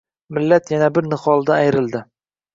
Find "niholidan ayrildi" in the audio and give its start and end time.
1.11-2.05